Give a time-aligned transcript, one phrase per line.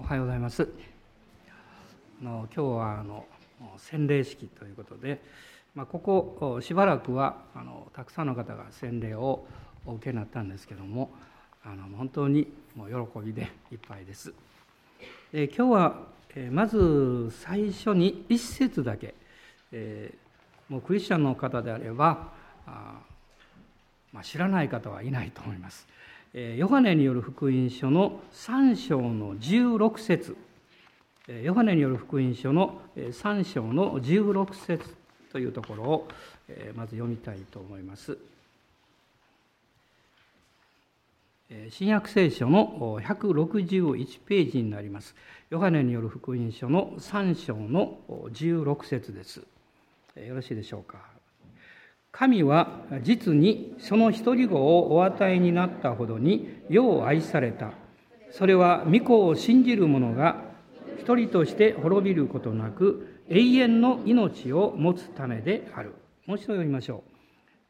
[0.00, 0.66] おはようございます。
[2.22, 3.26] あの今日はあの
[3.76, 5.20] 洗礼式ということで、
[5.74, 9.44] まあ、ここしばらくはあのたくさんの方が洗礼を
[9.84, 11.10] お受けになったんですけども
[11.62, 14.32] あの本当にもう喜びでいっぱいです。
[15.32, 15.96] で今日は、
[16.34, 19.14] えまず最初に一節だけ、
[19.70, 22.32] えー、もうクリスチャンの方であれば
[22.66, 23.00] あ、
[24.12, 25.86] まあ、知らない方はいないと思います。
[26.32, 30.36] ヨハネによる福音書の3章の16節
[31.42, 34.94] ヨハネによる福音書の3章の16節
[35.32, 36.08] というところを
[36.76, 38.16] まず読みたいと思います。
[41.70, 45.16] 新約聖書の161ページになります。
[45.50, 49.42] ヨハネによる福音書の3章の16節です。
[50.14, 51.19] よろしいでしょうか？
[52.12, 57.72] 神は実にその一人子をお与えになったほどに世を愛された。
[58.30, 60.42] それは御子を信じる者が
[60.98, 65.94] 一人として滅びることなく永遠の命を持つためである。
[66.26, 67.10] もう一度読みましょう。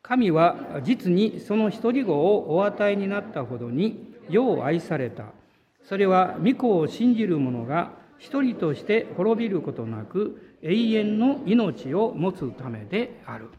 [0.03, 5.27] 神は実にその一人子をお与えになったほどに世を愛された。
[5.85, 13.51] それは御子を信じる者が一人として滅びることなく永遠の命を持つためである。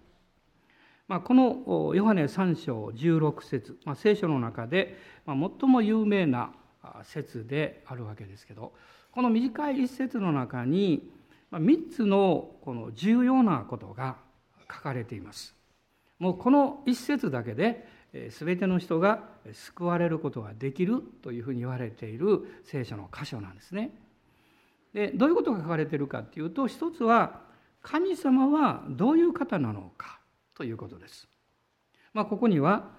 [1.12, 5.36] まあ、このヨハネ3章16節、まあ、聖書の中で最
[5.70, 6.54] も有名な
[7.04, 8.72] 説であるわけですけど
[9.12, 11.12] この短い一節の中に
[11.52, 14.16] 3つのこの重要なことが
[14.74, 15.54] 書かれています。
[16.18, 17.86] もうこの一節だけで
[18.30, 23.92] 全ての人が救われることができるというふうに言われている聖書の箇所なんですね。
[24.94, 27.42] でどういうことが書かれているかっていうと一つは
[27.82, 30.21] 神様はどういう方なのか
[30.56, 31.28] ということです。
[32.14, 32.90] まあ、ここには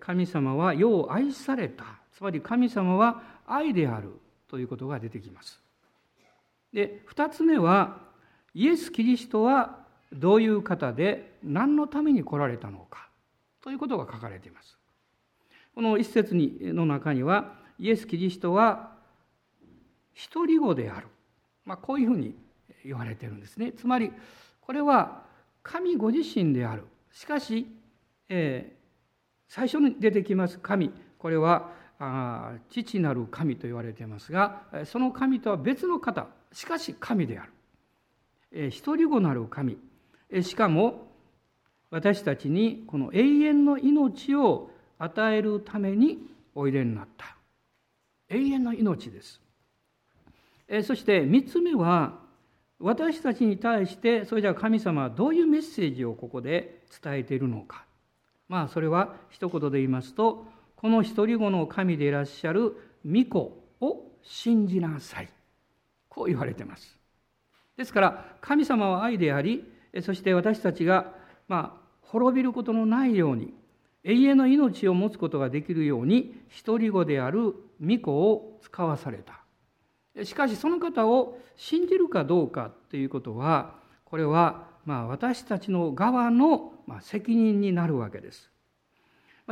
[0.00, 4.12] 神様は世を愛されたつまり神様は愛である
[4.48, 5.60] ということが出てきます。
[6.72, 7.98] で2つ目は
[8.54, 9.78] イエス・キリストは
[10.12, 13.08] どういう方で何のために来られたのか
[13.62, 14.76] ということが書かれています。
[15.74, 18.92] この一節の中にはイエス・キリストは
[20.12, 21.06] 一人子である、
[21.64, 22.34] まあ、こういうふうに
[22.84, 23.72] 言われてるんですね。
[23.72, 24.12] つまり
[24.60, 25.22] これは
[25.62, 26.84] 神ご自身である。
[27.12, 27.66] しかし、
[28.28, 28.74] えー、
[29.48, 30.92] 最初に出てきます神。
[31.18, 36.28] これはあ父なる神と言われていますがその神とは別の方。
[36.52, 37.52] しかし神である、
[38.52, 39.76] えー、一人子なる神、
[40.30, 41.08] えー、しかも
[41.90, 46.18] 私たちにこの永遠の命を与えるために
[46.54, 47.36] おいでになった。
[48.30, 49.40] 永遠の命です、
[50.68, 52.19] えー、そして三つ目は
[52.80, 57.84] 私たちに対してそれじゃあ神様はどういうメッセージをここで伝えているのか。
[58.48, 60.46] まあそれは一言で言いますと
[60.76, 62.74] この一人子の神でいらっしゃる
[63.04, 65.28] 御子を信じなさい。
[66.08, 66.98] こう言われてます。
[67.76, 69.64] ですから神様は愛であり
[70.02, 71.12] そして私たちが
[71.48, 73.52] まあ滅びることのないように
[74.04, 79.39] 永遠の命を持つことができるように一人子である御子を使わされた。
[80.24, 88.50] しかしその方を信じるかどうかということはこれはまあ私たちの側の責任になるわけです。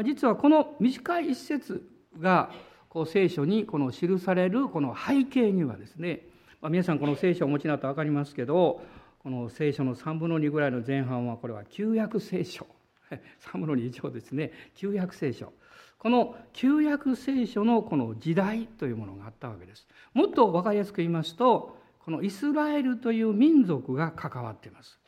[0.05, 1.83] 実はこの短い一節
[2.19, 2.51] が
[2.89, 6.23] こう聖書にこの記されるこの背景にはですね、
[6.61, 8.81] まあ、皆さんこの聖書をお持ちになった分かりますけど
[9.19, 12.67] この聖書の3分の2ぐらいの前半はこれは旧約聖書。
[13.53, 14.53] 3分の2以上ですね。
[14.75, 15.53] 旧約聖書。
[15.99, 19.87] この旧約聖書のこの時代というものがあったわけです。
[20.15, 24.99] もっと分かりやすく言いますとこのイスラエルという民族が関わっています。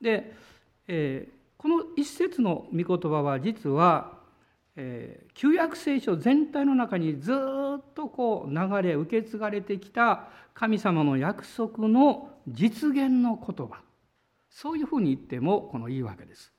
[0.00, 0.32] で、
[0.86, 4.18] えー、この一節の御言葉は実は、
[4.76, 13.82] えー、旧約聖書全体の中にずっとこう流れ受け継がれてきた神様の約束の実現の言葉
[14.48, 16.52] そういうふうに言ってもこのいいわけです。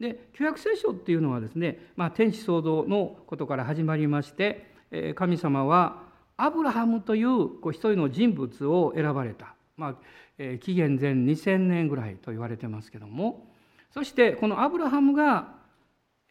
[0.00, 4.66] で旧約聖書っていうのはですね、まあ、天使創造のことから始まりまして
[5.14, 6.02] 神様は
[6.38, 9.94] アブラハムという一人の人物を選ばれた、まあ、
[10.58, 13.46] 紀元前2000年ぐらいと言われてますけども
[13.92, 15.54] そしてこのアブラハムが、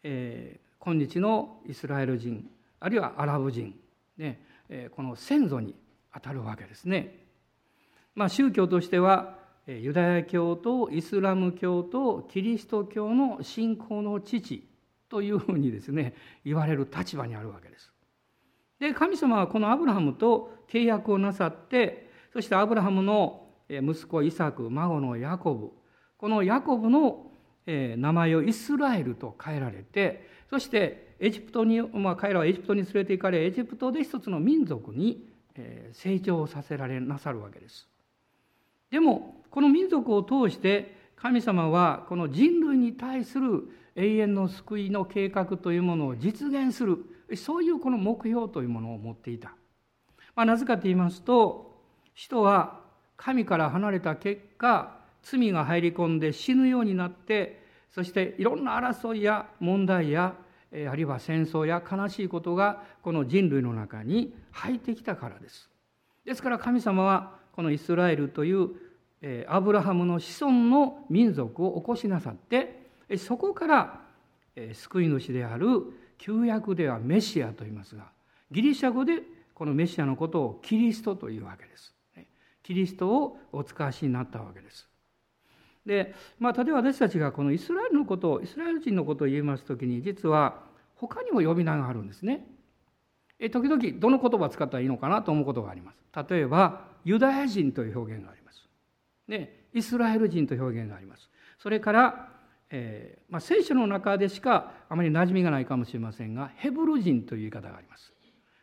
[0.02, 2.44] えー、今日のイスラエル人
[2.80, 3.74] あるいはアラブ人、
[4.18, 4.40] ね、
[4.96, 5.76] この先祖に
[6.10, 7.18] あたるわけですね。
[8.14, 14.66] まあ、宗教としてはユダヤ教とイスラム教とキリスト教の信仰の父
[15.08, 16.14] というふうにですね
[16.44, 17.92] 言われる立場にあるわけです。
[18.78, 25.70] で神様はこのアブラハムと契約をなさってそしてアブラハムの息子イサク孫のヤコブ
[26.16, 27.30] このヤコブの
[27.66, 35.28] 名前をイスラエルと変えられてそしてエジプトに、まあ、彼らはエジプトに連れて行かれエジプトで一つの民族に
[35.92, 37.89] 成長させられなさるわけです。
[38.90, 47.04] でもこの民族を通して神様はこの人類に対する永遠の救いの計画というものを実現する
[47.36, 49.54] そういうこの目標というものを持っていた。
[50.34, 51.76] まあ、なぜかと言いますと
[52.14, 52.80] 人は
[53.16, 60.34] 神から離れた結果罪が入り込んで死ぬようになってそしていろんな争いや問題や
[60.72, 65.68] あるいは戦争や悲しいことがこの人類の中に入ってきたからです。
[66.24, 68.70] ですから神様はこのイスラエルという
[69.48, 72.88] アブラハムの子孫の民族を起こしなさって
[73.18, 74.00] そこから
[74.72, 75.66] 救い主である
[76.18, 78.04] 旧約ではメシアと言いますが
[78.50, 79.22] ギリシャ語で
[79.54, 81.94] このメシアのことをキリストというわけです。
[82.62, 84.88] キリストをお使わしになったわけです。
[85.84, 90.62] で、まあ、例えば私たちがこのイスラエルのことをイスラエル人のことを言います時に実は
[90.94, 92.46] 他にも呼び名があるんですね。
[93.48, 95.98] 時々どの言葉を使ったらいいのかなと思うことがあります。
[96.28, 98.68] 例えばユダヤ人という表現があります。
[99.28, 101.30] ね、イスラエル人という表現があります。
[101.58, 102.28] それから、
[102.68, 108.12] えーまあ、聖書の中でしかあまり馴染みがないかもしれませんがヘブル人という言い方があります。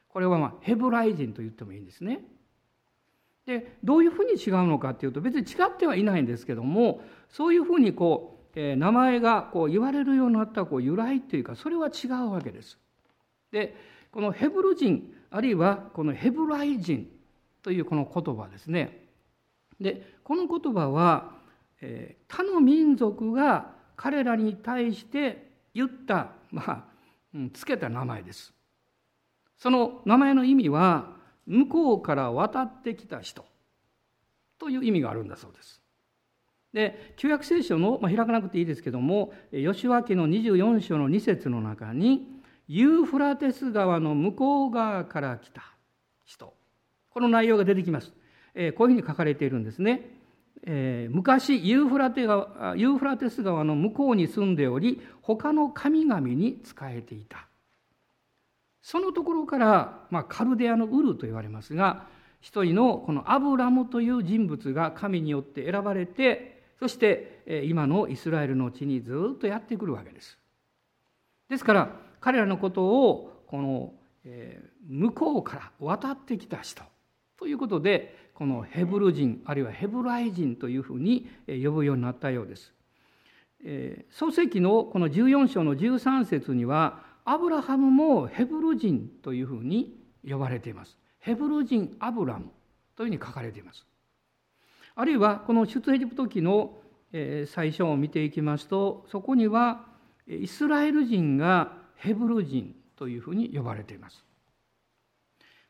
[0.09, 2.21] これは、まあ、ヘブライ人と言ってもいいんですね。
[3.45, 12.77] でどういうふうに違うのかっていうと別に違ってはいないんですけどもそういうふうにこう、えー、名前がこう言われるようになったこう由来というかそれは違うわけです。
[13.51, 13.75] で
[14.17, 17.07] このヘブル人あるいはこのヘブライ人
[17.61, 19.05] というこの言葉ですね。
[19.79, 21.35] でこの言葉は、
[21.81, 26.83] えー、他の民族が彼らに対して言ったまあ、
[27.53, 28.55] つけた名前です。
[29.55, 31.11] その名前の意味は
[31.45, 33.45] 向こうから渡ってきた人
[34.57, 35.79] という意味があるんだそうです。
[36.73, 42.36] で旧約聖書の、まあ、開かなくていいですけども吉脇の24章の2節の中に
[42.67, 45.63] ユーフラテス川の向こう側から来た
[46.25, 46.53] 人
[47.09, 48.13] この内容が出てきます。
[48.53, 50.17] えー、こういうふうに書かれているんですね。
[50.63, 57.47] えー、昔ユーフラテ川ユーフラテス川の向こうに住んでおり他の神々に仕えていた。
[58.81, 62.07] そのところから、まあ、カルデアのウルと言われますが
[62.39, 70.37] 一人のこのアブラムという人物が神によって選ばれてそして今のイスラエルの地にずっとやってくるわけです。
[71.49, 73.93] ですから彼らのことをこの
[74.87, 76.83] 向こうから渡ってきた人
[77.37, 82.73] ということでこのヘブル人あるいはヘブライ人というふうに呼ぶようになったようです。
[84.11, 89.97] 創世記のこの14章の13節にはアブラハムもヘブル人というふうに
[90.27, 90.97] 呼ばれています。
[91.19, 92.51] ヘブル人アブラム
[92.95, 93.85] というふうに書かれています。
[94.95, 96.77] あるいはこの出エジプト記の
[97.47, 99.85] 最初を見ていきますとそこには
[100.27, 104.23] イスラエル人がヘブル人というふうに呼ばれています。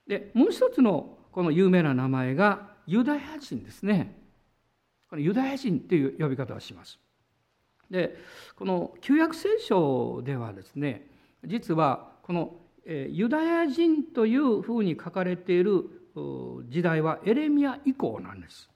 [0.07, 4.18] でもう一つのこの有名な名前がユダヤ人ですね。
[5.09, 7.00] このユダヤ人という呼び方をします。
[7.89, 8.18] で
[8.56, 11.07] この旧約聖書ではですね
[11.45, 15.89] 実はこのユダヤ人というふうに書かれている
[16.69, 18.69] 時代はエレミア以降なんです。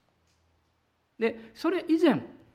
[1.20, 2.12] でそれ以前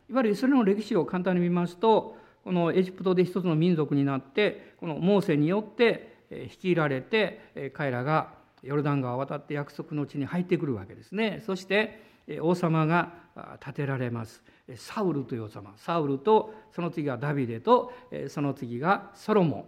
[0.09, 2.17] いわゆるイスラエルの歴史を簡単に見ますと
[2.47, 11.43] このエジプトで一つの民族になってこのモーセによって率いられて彼らがヨルダン川を渡って約束の地に入ってくるわけですね。
[11.45, 12.05] そして
[12.41, 13.15] 王様が
[13.59, 14.45] 建てられます。
[14.77, 17.93] サウルという王様サウルとその次がダビデと
[18.29, 19.65] その次がソロモン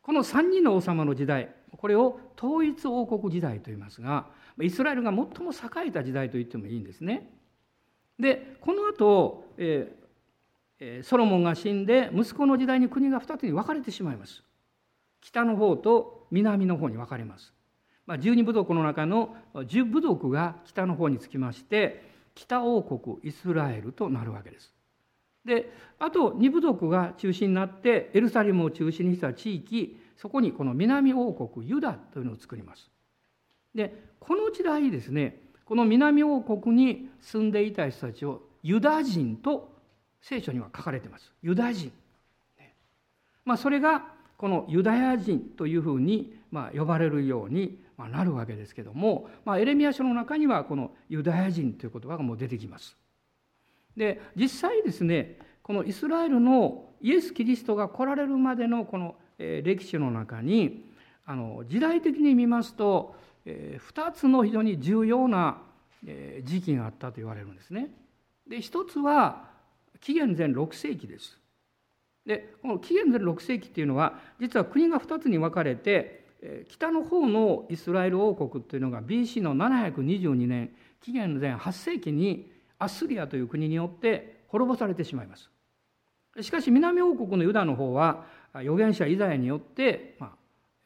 [0.00, 4.26] この3人の王様の時代これを統一王国時代と言いますが
[4.62, 7.28] イスラエルが最も栄えた時代と言ってもいいんですね。
[8.20, 9.92] でこの後、え、
[11.02, 14.42] ソロモンが死んで息子の時代に国が2つに分かれてしまいます。
[15.20, 17.52] 北の方と南の方に分かれます。
[18.06, 22.02] まあ、12部族の中の10部族が北の方につきまして
[22.34, 24.72] 北王国イスラエルとなるわけです。
[25.44, 32.90] であと二部族が中心になってエルサレムを中心にした地域そこにこの南王国ユダというのを作ります。
[33.74, 39.77] でこの時代ですねこの南王国に住んでいた人たちをユダ人と
[40.20, 41.32] 聖書には書かれてます。
[41.42, 41.92] ユダヤ人。
[43.44, 44.04] まあ、それが
[44.36, 52.96] このユダヤ人というふうにま呼ばれるようになるわけですけども、まあ、エレミア書の中にはこのユダヤ人という言葉がもう出てきます。
[53.96, 60.84] で実際ですねこのイスラエルのイエス・キリストが来られるまでのこの歴史の中に
[61.26, 65.58] あの時代的に見ますと2つの非常に重要な
[66.44, 67.90] 時期があったと言われるんですね。
[68.46, 69.48] で一つは
[70.00, 71.38] 紀元前6世紀です。
[72.26, 76.26] でこの紀元前6世紀っていうのは実は国が2つに分かれて
[76.68, 85.50] 北の方のイスラエル王国っていうのが BC の722年紀元前8世紀にアッスリアという国によって滅ぼされてしまいます。
[86.40, 90.34] しかし南王国のユダの方は預言者イザヤによって、ま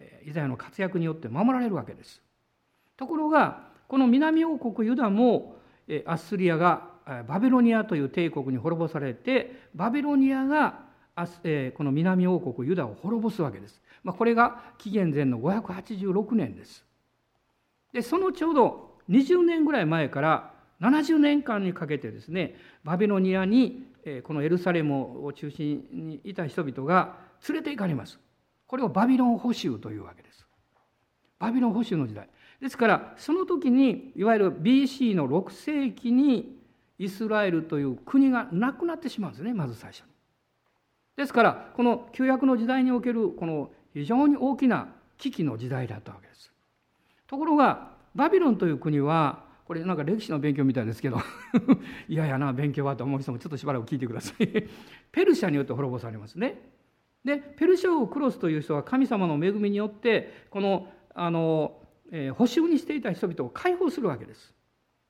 [0.01, 2.23] あ、イザヤの活躍によって守られるわけです。
[2.97, 5.57] ところがこの南王国ユダも
[6.07, 6.92] アッスリアが
[7.27, 10.81] バビロニアという帝国に滅ぼされてバビロニアが
[11.15, 13.83] この南王国ユダを滅ぼすわけです。
[14.03, 16.85] まあ、これが紀元前の586年です。
[17.93, 23.85] でそのちょうど20年ぐらい前から70年間にかけてですねバビロニアに
[24.25, 27.17] このエルサレムを中心にいた人々が
[27.49, 28.19] 連れて行かれます。
[28.67, 30.47] これをバビロン捕囚というわけです。
[31.39, 32.29] バビロン捕囚の時代。
[32.61, 36.62] ですからその時にいわゆる BC の6世紀に
[36.99, 40.07] イスラエルという国がなくなってしまうんですねまず最初に。
[41.17, 46.53] ですからこの旧約の時代におけるこの非常に大きな危機の時代だったわけです。
[47.27, 51.19] ところがバビロンという国はこれなんか歴史の勉強みたいですけど
[52.09, 54.69] 嫌やな勉強はと思う人もちょっとしばらく聞いてください
[55.11, 56.61] ペルシャによって滅ぼされますね
[57.25, 61.81] でペルシャ王クロスという人は神様の恵みによってこのあの、
[62.11, 64.53] えー、捕囚にしていた人々を解放するわけです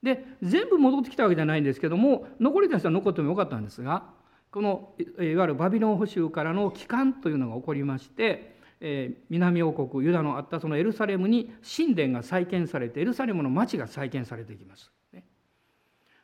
[0.03, 4.11] で全部戻ってきたわけじゃないんですけども残りた人は残ってもよかったんですが
[4.51, 14.91] このいわゆるバビロン捕囚からの帰還というのが起こりましてえ南王国ユダのあったそのエルサレムに神殿が再建されてエルサレムの町が再建されていきます。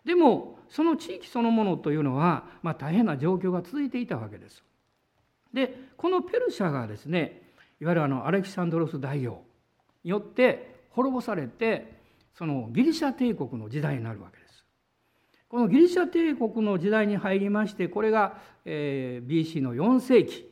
[0.05, 4.65] でもその地域そのものというのは、まあ、大変な状況が続いていたわけです。
[5.53, 7.43] でこのペルシャがですね
[7.81, 9.43] いわゆるあのアレキサンドロス大王
[10.03, 11.98] によって滅ぼされて
[12.39, 14.65] そのギリシャ帝国の時代になるわけです。
[15.49, 20.49] このギリシャ帝国の時代に入りましてこれが、えー、BC の4世紀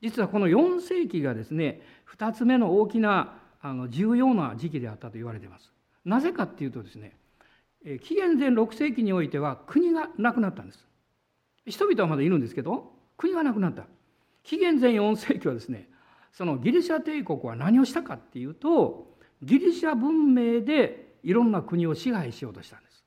[0.00, 1.80] 実はこの4世紀がですね
[2.16, 5.72] 2つ目の大きなあの重要な時期であったと言われています。
[6.04, 7.16] なぜかっていうとですね
[8.02, 10.86] 紀元前6世紀においては国がなくなったんです。
[11.66, 13.86] 人々はまだいるんですけど国がなくなった。
[14.44, 15.88] 紀元前4世紀はですね
[16.30, 23.04] そのギリシャ帝国は何をしたかっていうとギリシャ文明でいろんな国を支配しようとしたんです。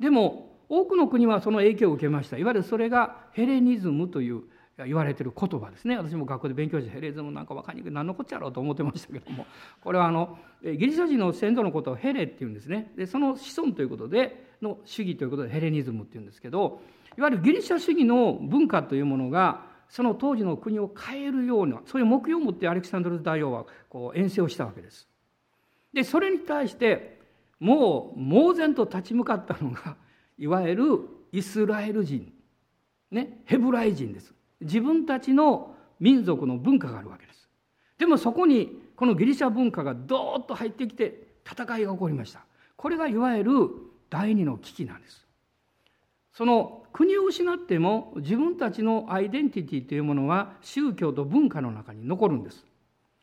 [0.00, 2.36] でも多くの国はその影響を受けました。
[2.36, 4.42] いわゆるそれがヘレニズムという
[4.78, 9.46] 言われてる言葉ですね私も学校で勉強してヘレズムなんか分かりにくい何のこっちゃろうと思ってましたけども
[9.84, 16.80] これはあのギリシャ人の先祖のことをヘレっていうんですねでその子孫ということでの主義ということでヘレニズムっていうんですけど
[17.18, 25.11] いわゆるギリシャ主義の文化というものがその当時の国を変えるようなそういう目標を持ってアレキサンドル大王はこう遠征をしたわけです。
[25.92, 27.20] でそれに対して
[27.60, 29.96] もう猛然と立ち向かったのが
[30.38, 32.32] いわゆるイスラエル人、
[33.10, 34.34] ね、ヘブライ人です。
[34.60, 37.48] 自分たちの民族の文化があるわけです。
[37.98, 42.44] でもそこにこのギリシャ文化がドーッと入ってきて戦いが起こりました。
[42.76, 43.52] これがいわゆる
[44.10, 45.26] 第二の危機なんです。
[46.32, 52.66] その国を失っても自分たちのアイデンティティというものは宗教と文化の中に残るんです。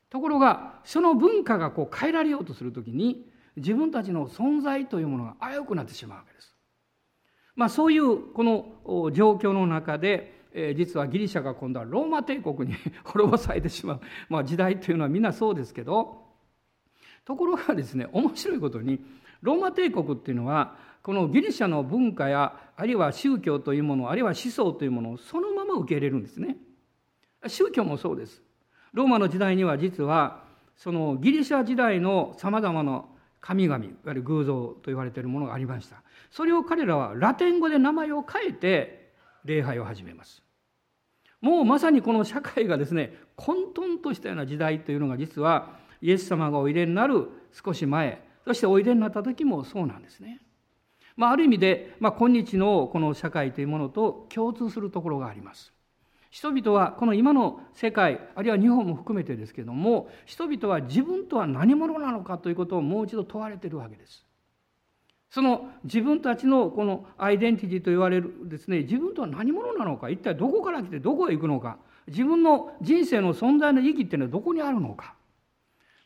[0.10, 6.56] ところがその文化がこう変えられようとするときに自分たちの存在というものが危うくなってしまうわけです。
[7.56, 16.26] まあそういうこの状況の中でえ実はギリシャが今度はローマ帝国に 滅ぼされてしまう、まあ、時代というのはみんなそうですけど
[17.26, 19.00] ところがですね面白いことに
[19.42, 26.58] ローマ帝国っていうのはこのギリシャの文化やあるいは宗教というものあるいは思想というものをそのまま受け入れるんですね。
[27.48, 28.44] 宗教もそうです。
[28.94, 30.44] ローマの時代には実は
[30.76, 33.04] そのギリシャ時代のさまざまな
[33.42, 39.12] 神々いわゆる偶像と言われているものがありましたそれを彼らはラテン語で名前を変えて
[39.46, 40.42] 礼拝を始めます
[41.42, 50.42] もうまさにこの社会がですね混沌としたような時代というのが実はイエス様がおいでになる少し前そしておいでになった時もそうなんですね。
[51.16, 55.74] まあ、ある意味で、まあ、今日のこの社会というものと共通するところがあります。
[56.30, 64.26] 人々はこの今の世界あるいは日本も含めてですけれども人々は自分とは何者なのかということをもう一度問われているわけです。
[65.32, 75.14] その自分たちのこのアイデンティティと言われるですね自分とは何者なのか一体どこから来てどこへ行くのか自分の人生の存在の意義っていうのはどこにあるのか、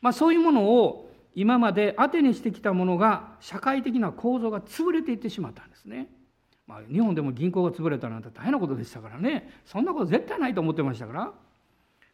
[0.02, 6.08] まあ、そういうものを今まで当てにしてきたものが社会的な構造が潰れていってしまったんですね。
[6.66, 9.50] まあ、日本でも銀行が潰れたなんて大変なことでしたからね。
[9.66, 11.32] そんなこと絶対ないと思ってましたから。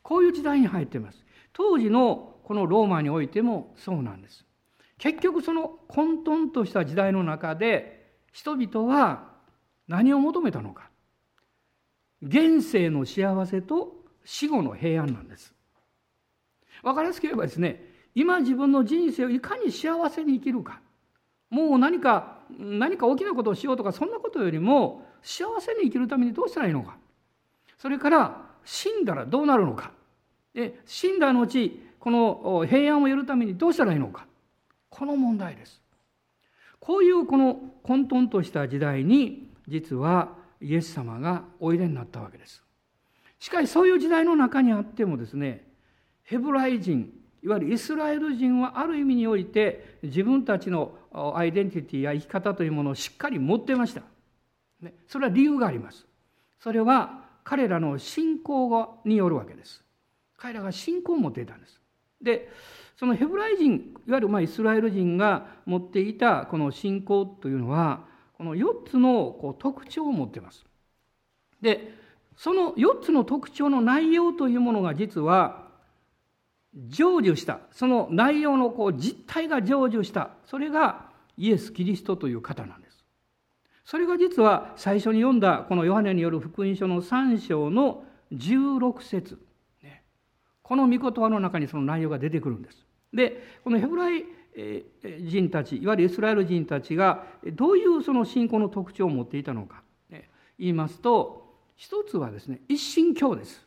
[0.02, 1.24] こういう時代に入っています。
[1.52, 4.44] 当時のこのローマにおいてもそうなんです。
[4.98, 9.30] 結局その混沌とした時代の中で人々は
[9.88, 10.90] 何を求めたのか。
[12.22, 15.54] 現世の幸せと死後の平安なんです。
[16.82, 20.80] 分かりやすく言えばですね今自分の人生をいかに幸せに生きるか。
[21.50, 26.96] もう何か何か大きなことをしようとかそんなことよりも幸せに生きるためにどうしたらいいのか。
[27.78, 29.92] それから死んだらどうなるのか。
[30.54, 34.26] で死んだ後この平安を得るためにどうしたらいいのか。
[34.88, 35.80] この問題です。
[36.78, 42.62] こういうこの混沌とした時代に実はイエス様がおいでになったわけです。
[43.38, 45.66] しかしそういう時代の中にあってもですね
[46.24, 50.94] ヘブライ人いわゆるイスラエル人はある意味において自分たちの
[51.34, 54.02] アイデンティティや生き方というものをしっかり持ってました。
[55.08, 56.06] それは理由があります。
[56.58, 59.82] それは彼らの信仰によるわけです。
[60.36, 61.80] 彼らが信仰を持っていたんです。
[62.22, 62.50] で、
[62.96, 68.04] そのヘブライ人、いわゆるまイスラエル人が持っていたこの信仰というのは、
[68.34, 70.64] この4つのこう特徴を持っています。
[71.62, 71.94] で、
[72.36, 75.69] その4つの特徴の内容というものが実は
[76.72, 83.04] 成就した、その内容のこう実態が成就した、それがイエス・キリストという方なんです。
[83.84, 89.38] それが実は最初に読んだこのヨハネによる福音書の3章の16節、
[90.62, 92.86] この御言葉の中にその内容が出てくるんです。
[93.12, 94.24] で、このヘブライ
[95.22, 99.82] 人たち、いわゆるイスラエル人たちがどういうその信仰の特徴を持っていたのか、
[100.58, 103.66] 言いますと、一つはですね、一神教です。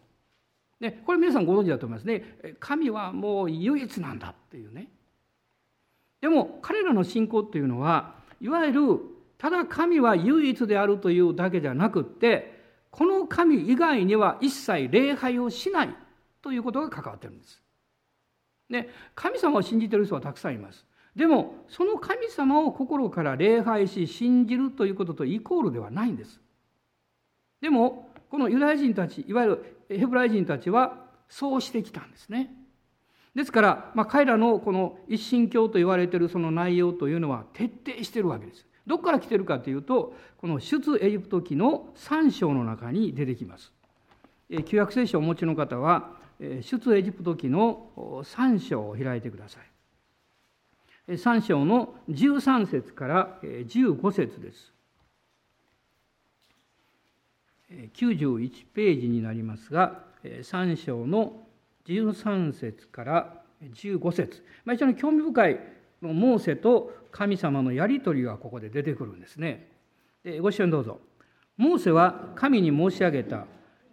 [0.83, 2.25] でこれ皆さんご存知だと思いますね
[2.59, 4.89] 神はもう唯一なんだっていうね
[6.19, 8.99] でも彼らの信仰っていうのはいわゆる
[9.37, 12.61] ただ神は唯一であるというだけじゃなくって
[12.91, 15.95] この神以外には一切礼拝をしない
[16.41, 17.61] ということが関わってるんです。
[18.69, 20.85] で神様を信じてる人はたくさんいます。
[21.15, 26.41] でもその神様を心から礼拝し信じるということとイコールではないんです。
[27.61, 32.49] でもこのユダヤ人たちいわゆるヘブライ人たちはそうしてきたんですね。
[33.35, 38.65] ですから、まあ、彼らのこの一神教と言われているその内容というのは徹底しているわけです。
[38.87, 43.71] どこから来てるかというとこの出エジプト記の3章の中に出てきます。
[44.65, 47.91] 旧約聖書をお持ちの方は出エジプト記の
[48.23, 49.59] 3章を開いてくださ
[51.07, 51.13] い。
[51.13, 54.72] 3章の13節から15節です。
[57.93, 61.43] 91ページになりますが3章の
[61.85, 65.59] 13節から15節まあ、非常に興味深い
[66.01, 69.69] モーセと神様のやり取りがここで出てくるんですね。
[70.23, 70.99] でご一緒にどうぞ。
[71.55, 73.45] モーセは神に申し上げた。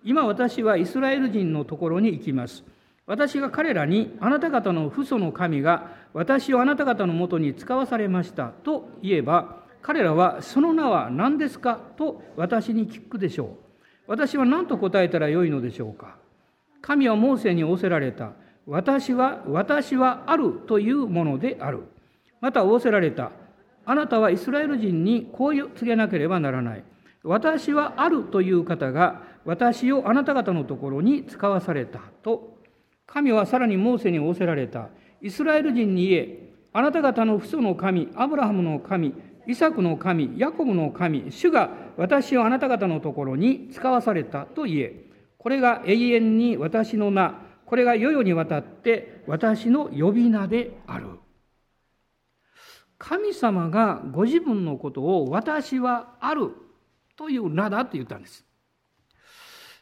[0.02, 2.64] 今私はイスラエル人のところに行きます。
[3.06, 11.76] 私が彼らにあなた方の父祖の神が私をあなた方のもとに使わされましたと言えば彼らはその名は何ですか？
[11.96, 13.69] と私に聞くでしょう。
[14.10, 16.16] 私は何と答えたらよいのでしょうか？
[16.82, 18.32] 神はモーセに仰せられた。
[18.66, 21.84] 私は、私はあるというものである。
[22.40, 23.30] また仰せられた。
[23.86, 26.84] あなたはイスラエル人にこう告げなければならない。
[27.22, 32.58] 私はあるという方が私をあなた方のところに使わされたと。
[33.06, 34.88] 神はさらにモーセに仰せられた。
[35.22, 39.14] イスラエル人に言え、あなた方の父祖の神、アブラハムの神、
[39.46, 41.70] イサクの神、ヤコブの神、主が
[42.00, 45.04] 私をあなた方のところに使わされたと言え、
[45.36, 47.34] これが永遠に私の名、
[47.66, 51.20] これが世々にわたって私の呼び名である。
[52.96, 56.52] 神様がご自分のことを私はある
[57.16, 58.46] という名だと言ったんです。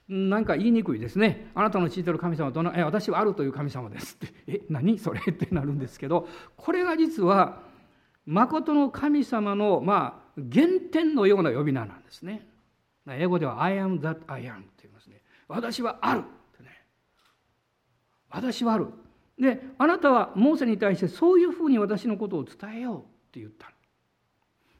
[0.08, 1.52] なんか言いにくいですね。
[1.54, 4.34] あなたの知ってる神様はどの、え、私はあるという神様ですって。
[4.48, 4.98] え、何？
[4.98, 5.20] それ？
[5.20, 6.26] ってなるんですけど、
[6.56, 7.62] これが実は
[8.26, 12.46] 誠の神様の、まあ、原点のような呼び名なんですね。
[13.06, 15.22] 英語では I am that I am って言いますね。
[15.48, 16.70] 私はあるってね。
[18.30, 18.86] 私はある。
[19.38, 23.70] で、あなたはモーセに対してそういうふうに私のことを伝えようって言った。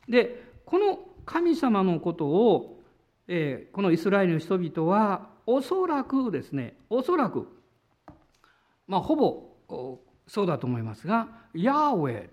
[0.09, 2.81] で、この神様のことを、
[3.27, 7.47] えー、このイスラエルの人々はおそらくですね、おそらく、
[8.87, 12.31] まあ、ほぼそうだと思いますが、ヤーウェイ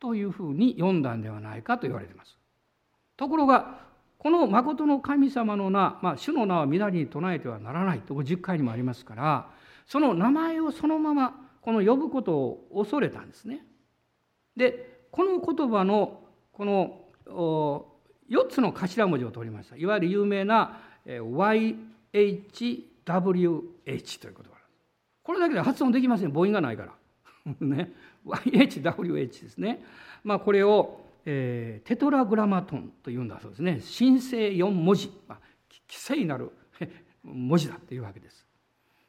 [0.00, 2.38] というふうに読んだんではないかと言われています。
[3.16, 3.82] ところが
[4.18, 9.50] この誠の神様の名、まあ、主の名は皆に唱えてはならないと10回にもありますから
[9.86, 13.64] その名前をそのままこの呼ぶことを恐れたんですね。
[14.56, 16.20] でこの言葉の
[16.52, 17.04] この
[18.30, 19.76] 4つの頭文字を取りました。
[19.76, 22.14] いわゆる有名な YHWH
[24.20, 24.54] という言葉。
[25.22, 26.32] これだけで発音できません。
[26.32, 26.92] 母音がないから。
[27.60, 27.92] ね。
[28.26, 29.84] YHWH ですね。
[30.22, 33.80] まあ、これを、えー、テトラグラマトンというんだそうですね。
[33.98, 35.38] 神聖4文字、まあ、
[35.86, 36.50] 奇聖なる
[37.22, 38.46] 文字だっていうわけです。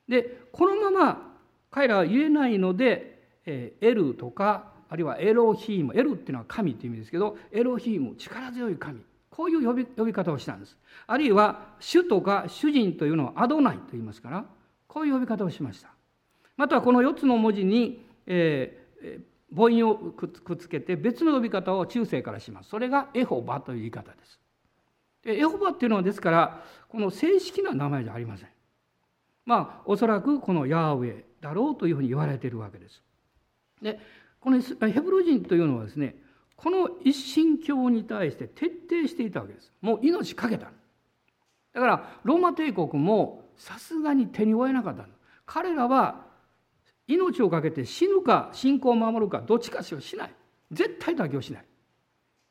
[0.08, 1.38] でこのまま
[1.71, 10.78] 彼らは言えないので、えー、エルとかあるいはエロヒームエルっていうのは神っていう意味ですけどエロヒーム力強い神こういう呼び呼び方をしたんです。
[11.08, 14.45] あるいは主とか主人というのをアドナイと言いますから
[14.88, 15.89] こういう呼び方をしました。
[16.56, 19.21] またこの4つの文字に、えー、
[19.53, 22.69] 母音をくっつけて別の呼び方を中世からします。
[22.69, 24.39] それがエホバという言い方です。
[25.25, 28.49] エホバっていうのはですからこの正式な名前じゃありません。
[29.45, 33.01] まあおそらくこのヤーウェイだろうというふうに言われているわけです。
[33.81, 33.99] で
[34.39, 36.15] このヘブル人というのはですね
[36.55, 39.71] この一神教に対して徹底していたわけです。
[39.81, 40.71] もう命かけた。
[41.73, 45.05] だからローマ帝国もさすがに手に負えなかった
[45.45, 46.24] 彼らは
[47.07, 50.31] 命を懸けて死ぬか信仰を守るかどっちかしかしない
[50.71, 51.65] 絶対妥協しない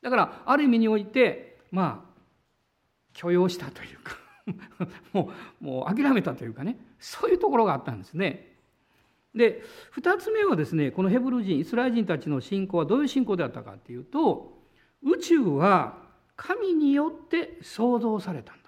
[0.03, 2.15] だからある意味においてまあ
[3.13, 4.17] 許容したというか
[5.13, 8.53] もうもう諦めたというかねそういうところがあったんですね。
[9.35, 9.63] で
[9.97, 14.63] 2つ目はですねこのヘブル人イスラエル人たちの信仰はどういう信仰であったかっていうと
[15.03, 15.99] 宇宙は
[16.37, 18.64] 神によって創造されたんだと。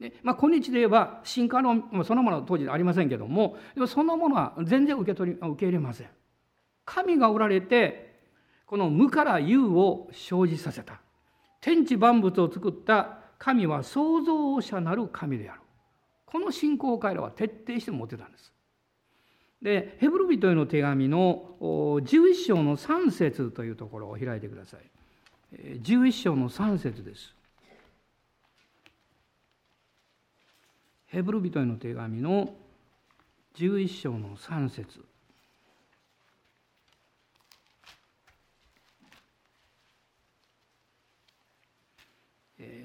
[0.00, 6.08] でまあ、今日で言えば進化論そのものは当時ありませんけどもでもそんなものは全然受け取り受け入れません。
[6.84, 8.16] 神がおられて
[8.66, 11.00] この無から有を生じさせた。
[11.60, 15.60] 天地万物を作った神は創造者なる神である。
[16.26, 18.52] この信仰を彼らは徹底して持てたんです。
[19.60, 24.80] でヘブル人への手紙の11章の3節というところを開いてください。
[25.80, 27.34] 11章の3節です。
[31.08, 32.54] ヘブル人への手紙の
[33.56, 35.04] 11章の3節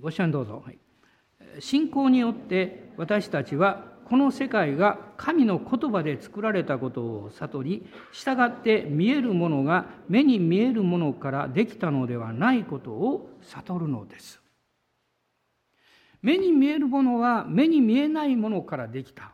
[0.01, 0.63] ご視聴どうぞ。
[1.59, 14.42] 信仰によって私たちはこの世界が神の言葉で作られたことを悟り従って見えるものが目に見えるものからできたのではないことを悟るのです。
[16.23, 19.33] 目に見えるものは目に見えないものからできた。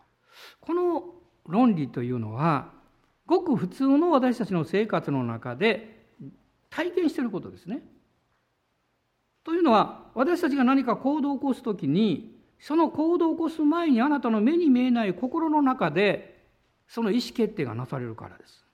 [0.60, 1.06] この
[1.48, 2.72] 論理というのは
[3.26, 6.08] ごく普通の私たちの生活の中で
[6.70, 7.82] 体験していることですね。
[9.44, 16.44] というのは私たちが何か行動を起こす時にその行動を起こす前にあなたの目に見えない心の中で
[16.88, 18.66] その意思決定がなされるからです。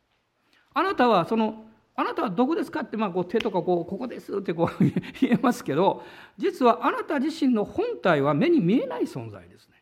[0.74, 1.66] あなたはその
[1.96, 2.82] あなたはどこですか？
[2.82, 4.84] って、まあ、こう手とかこうここですってこう
[5.22, 6.04] 言えますけど
[6.38, 9.76] 実はあなた自身の本体は目に見えない存在ですね。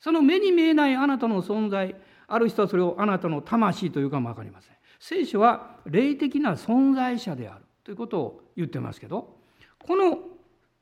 [0.00, 1.94] その目に見えないあなたの存在
[2.26, 4.76] ある人はそれをあなたの魂というかも分かりません。
[5.00, 9.38] 聖書は霊的な存在者であるということを言ってますけど
[9.86, 10.18] この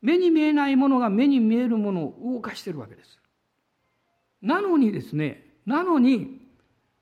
[0.01, 3.21] 目に見えないものが目に見えるものを動かしてるわけです。
[4.43, 6.46] なのにですね、なのに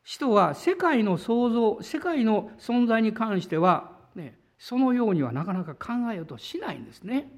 [0.04, 7.30] 人は世界の創造、世界の存在に関しては、ね、そのようにはなかなか考えようとしないんですね。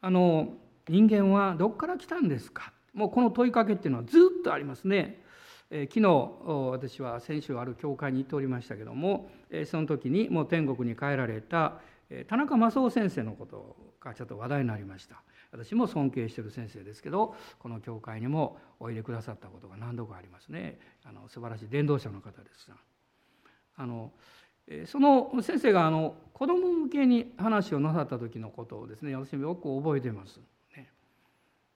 [0.00, 0.54] あの
[0.88, 2.72] 人間はどこから来たんですか？
[2.92, 5.24] もうこの問いかけっていうのはずっとありますね。
[5.70, 6.30] え昨日
[6.70, 15.22] 私は先週ある教会に行っておりましたけどもえその時にもう天国に帰られたえ田中正夫先生のことがちょっと話題になりました
[15.56, 20.78] 私も尊敬している先生ですけどこの教会にもおいでくださったことが何度かありますね。
[21.04, 22.70] あの素晴らしい伝道者の方です。
[23.76, 24.12] あの
[24.86, 30.40] その先生があの子供向けに話をなさった時のことをですね私もよく覚えてます。
[30.76, 30.90] ね、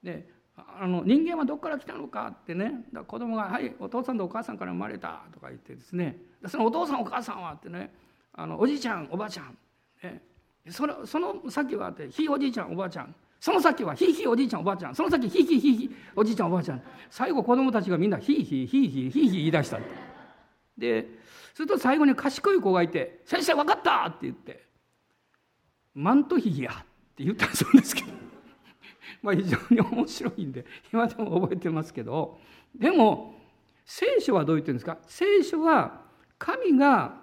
[0.03, 2.85] であの人間はどこから来たのかってね。
[2.93, 6.19] だ子供が「はいお父さんとお母さんから生まれた」とか言ってですね。
[6.47, 7.95] そのお父さんお母さんはってね。
[8.33, 9.57] あのおじいちゃんおばあちゃん。
[10.03, 10.21] え
[10.69, 13.15] そのその先はってひいおじいちゃんおばあちゃん。
[13.41, 14.95] その先はひいひいおじいちゃんおばあちゃん。
[14.95, 16.83] その先ひいひいひいひいおじいちゃんおばあちゃん。
[17.09, 19.81] 最後子供たちがみんなひいひいひいひいひいひい言い出した
[20.77, 21.07] で
[21.55, 24.65] すると最後に賢い子がいて「先生分かった!」って言って
[25.95, 26.85] 「マントヒヒや」っ
[27.17, 28.13] て言ったそうですけど。
[29.23, 32.39] まあ非常に面白いんで今でも覚えてますけど。
[32.75, 33.35] でも
[33.85, 34.99] 聖書はどう言ってるんですか？
[35.07, 36.03] 聖書は
[36.39, 37.23] 神が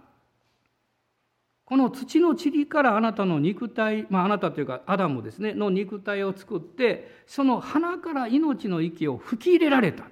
[1.67, 10.05] この土の塵からあなたの肉体、まあ、あなたというかアダムですねの肉体を作ってその鼻から命の息を吹き入れられた。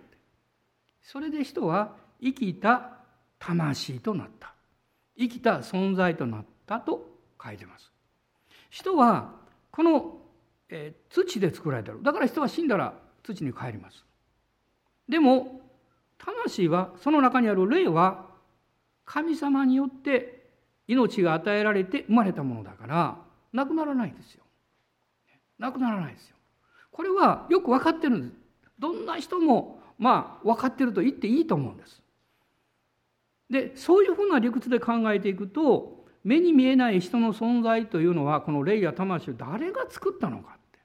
[1.02, 2.98] それで人は生きた
[3.40, 4.54] 魂となった。
[5.18, 7.08] 生きた存在となったと
[7.42, 7.90] 書いてます。
[8.70, 9.32] 人は
[9.72, 10.18] この、
[10.68, 14.04] えー、土で作られてるだから人は死んだら土に帰ります。
[15.08, 15.62] でも
[16.18, 18.26] 魂はその中にある霊は
[19.06, 20.45] 神様によって
[20.88, 23.18] 命が与えられて生まれたものだから
[23.54, 24.44] なくならないですよ。
[25.58, 26.36] なくならないですよ。
[26.92, 28.42] これはよく分かってるんです。
[28.80, 32.02] どんな人もまあ分かってると言っていいと思うんです。
[33.50, 40.80] でそういうふうな理屈で考えていくと目に見えない人の存在というのはこの霊や魂を誰が作ったのかって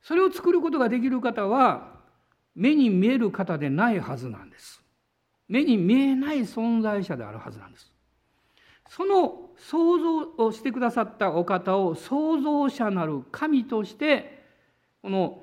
[0.00, 2.00] それを作ることができる方は
[2.54, 4.82] 目に見える方でないはずなんです。
[5.48, 7.91] 目に見えない存在者であるはずなんです。
[8.94, 14.44] その想像をしてくださったお方を創造者なる神として
[15.00, 15.42] この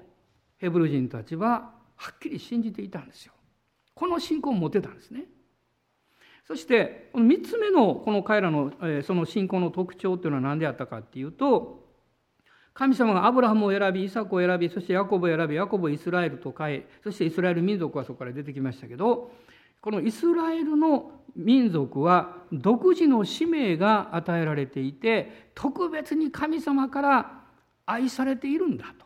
[0.60, 3.34] ヘブル人たちははっきり信じていたんですよ。
[3.96, 5.24] この信仰を持てたんですね。
[6.48, 8.72] そしてこの3つ目のこの彼らの
[9.04, 11.88] その信仰の特徴というのは何であったかっていうと
[12.76, 19.32] 神様がアブラハムを選びイサクを選びそしてヤコブを選びヤコブをイスラエルと変えそしてイスラエル民族はそこから出てきましたけど
[19.82, 27.42] このイスラエルの民族は独自の使命が与えられていて特別に神様から
[27.86, 29.06] 愛されているんだと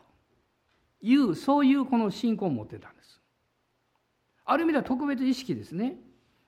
[1.00, 3.20] いうそういうこの信仰を持ってたんです。
[4.44, 5.96] ある意味では特別意識ですね。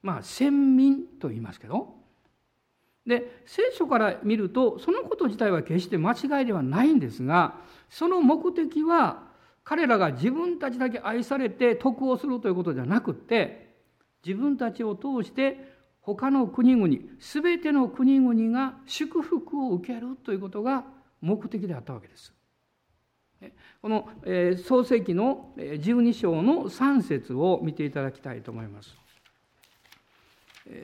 [0.02, 1.94] まあ先民と言いますけど。
[3.06, 7.54] で聖書から見るとそのこと自体は決して間違いではないんですが
[7.88, 9.28] その目的は
[9.62, 13.65] 彼らが自分たちだけ愛されて得をするということじゃなくって
[14.24, 20.85] 自分たちを通して他の国々全ての国々が祝福を受けるということが
[21.20, 22.33] 目的であったわけです。
[23.83, 24.09] この
[24.64, 28.96] 創世記の12章の3節を見ていただきたいと思います。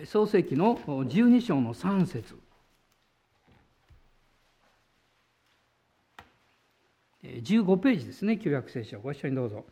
[0.07, 2.37] 創世記の12章の3節
[7.23, 9.65] 15ページですね旧約聖書ご一緒にどうぞ。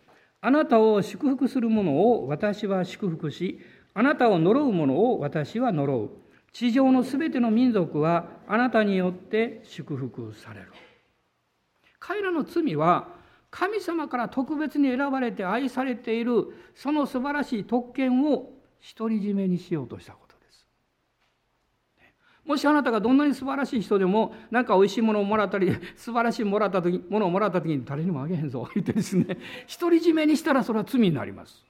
[0.42, 3.60] あなたを祝福する者を私は祝福し
[3.92, 6.10] あなたを呪う者を私は呪う
[6.52, 10.72] 地上のすべての民族はあなたによって祝福される
[11.98, 13.08] 彼らの罪は
[13.50, 18.50] 神様から特別に選ばれて愛されているその素晴らしい特権を
[18.96, 20.29] 独り占めにしようとしたこと。
[22.44, 29.38] もしあなたがどんなに素晴らしい人でも何かおいしいものをもらったり素晴らしいもらった時ものをもらった時に誰にもあげへんぞ言ってですね
[29.80, 31.64] 独り占めにしたらそれは罪になります。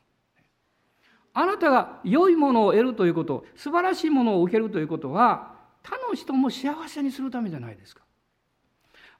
[1.33, 8.02] あなたが良いものを得るということ素晴らしいものを受けるということは他の人も幸せにするためじゃないですか。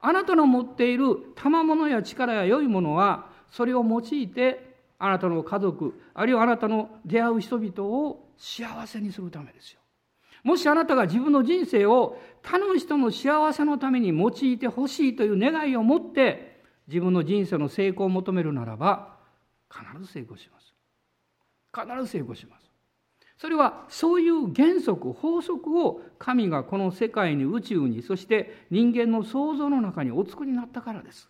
[0.01, 9.80] あなたの持っている賜物や力や良いものはそれを用いてあなたの家族あるいはあなたの出会う人々を幸せにするためですよ。
[10.43, 19.17] もしあなたが自分の人生を他の人の幸せのために用いてほしいという願いを持って自分の人生の成功を求めるならば
[19.69, 20.73] 必ず成功します。
[21.73, 22.71] 必ず成功します。
[23.37, 31.27] それはそういう原則法則を神がこの世界に宇宙にそして人間の創造の中にお作りになったからです。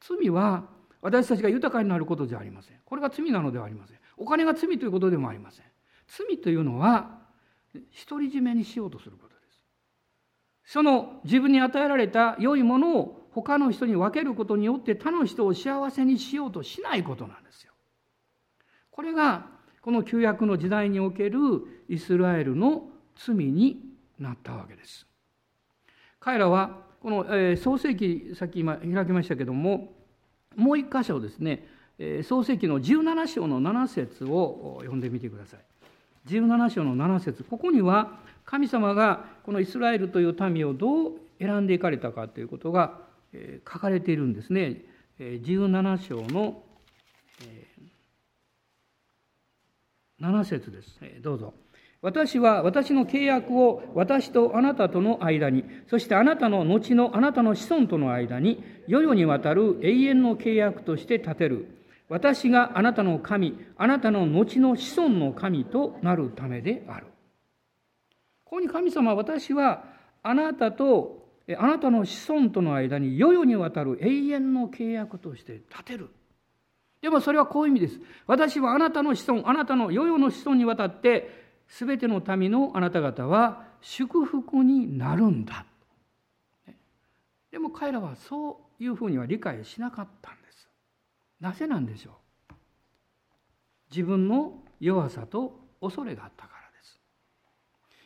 [0.00, 0.68] 罪は
[1.02, 2.78] 私たちが豊かになることじゃありません。
[2.84, 3.98] これが罪なのではありません。
[4.16, 5.64] お金が罪ということでもありません。
[6.06, 7.25] 罪というのは
[8.08, 9.34] 独り占めにしようとすることで
[10.64, 10.72] す。
[10.72, 17.72] その自分に与えられた良いものを他の人に分けることによって他の人を幸せにしようとしないことなんですよ。
[18.90, 19.46] これが
[19.82, 21.38] この旧約の時代における
[21.88, 23.80] イスラエルの罪に
[24.18, 25.06] なったわけです。
[26.18, 29.92] 彼らはこの、えー、創世記さっき今開きましたけども
[30.56, 31.68] もう一箇所ですね、
[32.24, 35.60] 創世記の17章の7節を読んでみてください。
[36.26, 42.98] 17章の7節ここには神様がこのイスラエルという民をどう選んでいかれたかということが、
[43.70, 44.82] 書かれているんですね。
[45.18, 46.62] 17章の
[50.20, 50.98] 7節です。
[51.22, 51.52] どうぞ。
[52.02, 61.75] 私は私の契約を私とあなたとの間に、そしてあなたの後のあなたの子孫との間に、世々にわたる永遠の契約として立てる。
[62.08, 67.06] 私があなたの神、あなたの後の子孫の神となるためである。
[68.44, 69.84] ここに神様は私は
[70.22, 71.26] あなたと
[71.58, 76.10] あなたの子孫との間に世々にわたる永遠の契約として立てる。
[77.00, 78.00] でもそれはこういう意味です。
[78.26, 85.66] 私はあなたの子孫、あなたの世々の子孫にわたって、すべての民のあなた方は祝福になるんだ。
[87.52, 90.45] でも彼らはそういうふうには理解しなかったんです。
[91.40, 92.10] なぜなんでしょ
[92.50, 92.54] う？
[93.90, 97.00] 自分の弱さと恐れがあったからです。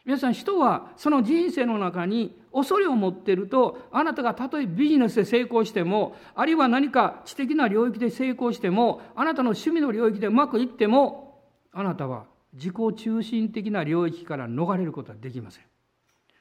[0.05, 11.41] 皆さん人はその人生の中に恐れを持っているとあなたがたとえビジネスで成功してもあるいは何か知的な領域で成功してもあなたの趣味の領域でうまくいっても
[11.73, 15.65] あなたは自己中心的な領域から逃れることはできません。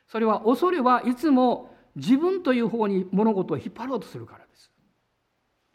[0.08, 4.72] それは恐れはいつも自分という方に物事を引っ張ろうとするからです。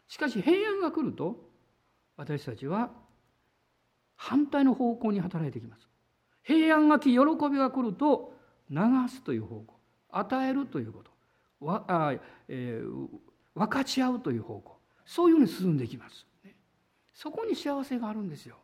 [0.07, 1.49] しかし平安が来ると
[2.17, 2.91] 私たちは
[4.15, 5.87] 反対の方向に働いてきます。
[6.43, 8.33] 平安が来喜びが来ると
[8.69, 8.77] 流
[9.09, 9.75] すという方向
[10.11, 12.13] 与えるということわあ、
[12.47, 13.07] えー、
[13.55, 16.25] 分かち合うという方向そういうふうに進んでいきます、
[17.13, 18.57] そこに幸せがあるんですよ。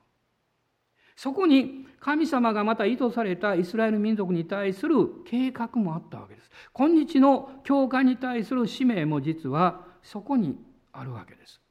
[1.15, 6.49] そこに神様がまた意図されたイスラエル民族に対する計画もあったわけです。
[6.73, 10.57] 今日の教会に対する使命も実はそこに
[10.93, 11.61] あるわけです。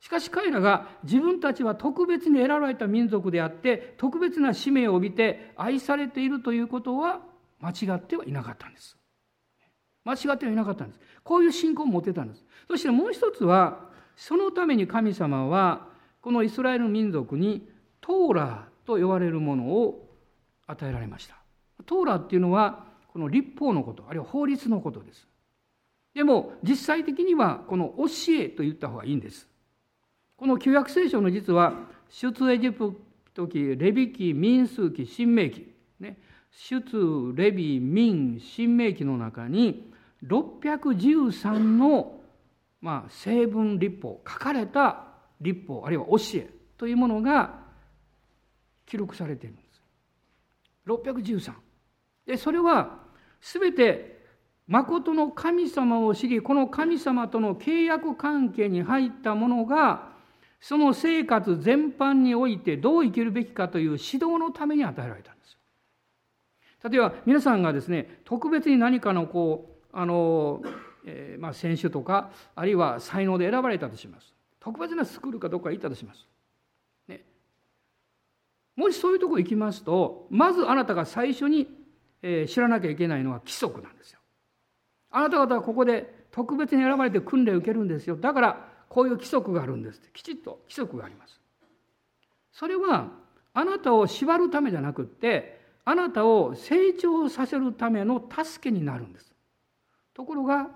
[0.00, 7.20] しかし彼らが自分たちは特別に選ばれた民族であって特別な使命を帯びて愛されているということは
[7.60, 8.96] 間違ってはいなかったんです。
[10.04, 11.00] 間違ってはいなかったんです。
[11.22, 12.44] こういう信仰を持てたんです。
[12.68, 15.88] そしてもう一つはそのために神様は
[16.22, 17.68] このイスラエル民族に
[18.00, 20.08] トーラーと呼ばれるものを
[20.66, 21.36] 与えられました。
[21.86, 25.28] トーラーっていうのはこの立法のことあるいは法律のことです。
[26.14, 28.06] でも実際的にはこの教
[28.38, 29.48] えと言った方がいいんです
[30.36, 31.74] この旧約聖書の実は
[32.08, 32.96] 出エジプ
[33.34, 36.18] ト記レビ記民数記新明記ね
[36.50, 39.90] 出レビ民新明記の中に
[40.24, 42.20] 613の、
[42.80, 45.04] まあ、成分立法書かれた
[45.40, 47.60] 立法あるいは教えというものが
[48.86, 49.82] 記録されているんです。
[50.86, 51.52] 613。
[52.26, 52.98] でそれは
[53.40, 54.19] 全て
[54.70, 60.12] 誠の神様を知りこの神様との契約関係に入ったものが
[60.60, 65.58] その生活全般においてどう生きるべきかという指導のために与えられたんです。
[66.88, 70.62] 例えば皆さんがですね特別に何かのこうあの、
[71.04, 74.32] えー、まあ、選手とかあるいは才能で選ばれたとします。
[74.60, 76.28] 特別なスクールかどっか行ったとします。
[77.08, 77.24] ね、
[78.76, 81.66] もしそういうとこ行きますとまずあなたが最初に、
[82.22, 84.19] え、知らなきゃいけないのは規則なんですよ。
[85.10, 88.16] あなた方はここで特別に選ばれて訓練を受けるんですよ。
[88.16, 91.40] だからこういう規則があるんですってきちっと規則があります。
[92.52, 93.08] それは
[93.52, 99.32] あなたを縛るためじゃなくってあなたを成長させるための助けになるんです。
[100.14, 100.68] ところが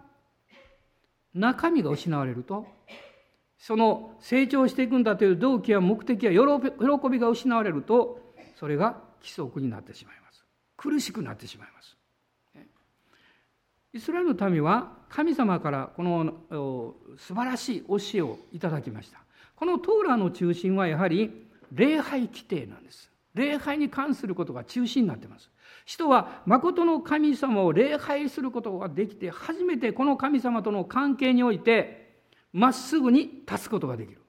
[1.35, 2.67] 中身が失われると
[3.59, 8.21] その成長していくんだという動機や目的や喜びが失われると
[8.57, 10.45] それが規則になってしまいます
[10.77, 11.97] 苦しくなってしまいます
[13.95, 16.35] イスラエルの民は神様からこの
[17.17, 19.21] 素晴らしい教えをいただきました。
[19.55, 23.09] このトーラの中心はやはり礼拝規定なんです。
[23.35, 25.49] 礼拝に関することが中心になっています。
[25.85, 32.17] 人は誠の神様を礼拝することができて初めてこの神様との関係において
[32.53, 34.21] まっすぐに立つことができる。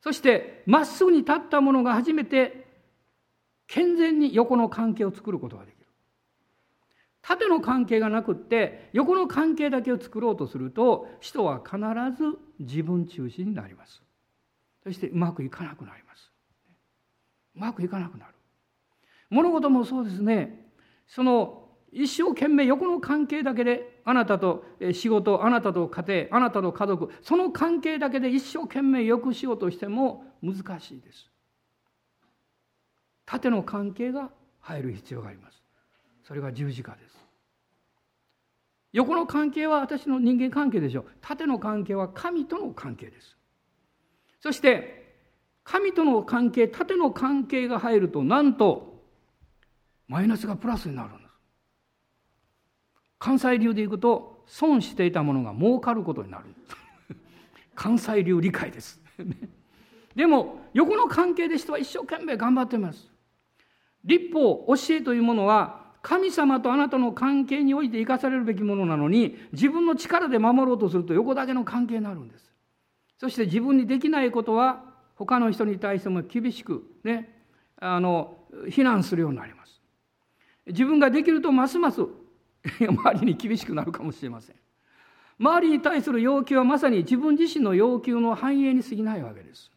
[0.00, 2.66] そしてまっすぐに立った者が初めて
[3.66, 5.69] 健全に横の関係を作ることができる。
[7.22, 11.76] 縦の関係がなくって横の関係だけを作ろうとすると人は必
[12.16, 14.02] ず自分中心になります。
[14.82, 16.32] そしてうまくいかなくなります。
[17.56, 18.34] うまくいかなくなる。
[19.28, 20.70] 物事もそうですね。
[21.06, 31.30] その一生懸命横の関係だけであなたと仕事あなたと家庭あなたと家族その関係だけで一生懸命良くしようとしても難しいです。
[33.26, 34.30] 縦の関係が
[34.60, 35.59] 入る必要があります。
[36.22, 37.16] それが十字架です。
[38.92, 41.06] 横の関係は私の人間関係でしょう。
[41.20, 43.36] 縦の関係は神との関係です。
[44.40, 45.14] そして
[45.62, 49.04] 神との関係縦の関係が入るとなんと
[50.08, 51.30] マイナスがプラスになるんです。
[53.18, 56.46] 関西流でいくと損していたものが儲かることになる
[57.76, 59.00] 関西流理解です。
[60.16, 63.12] でも横の関係で人は一生懸命頑張ってます。
[64.02, 72.50] 立法教えというものは神様とあなたの関係において生かされるべきものなのに自分の力で守ろうとすると横だけの関係になるんです。
[73.18, 74.82] そして自分にできないことは
[75.16, 77.42] 他の人に対しても厳しくね
[77.78, 78.38] あの
[78.70, 79.80] 非難するようになります。
[80.66, 82.02] 自分ができるとますます
[82.80, 84.56] 周りに厳しくなるかもしれません。
[85.38, 89.70] 周りに対する要求はまさに自分自身の要求の繁栄に過ぎないわけです。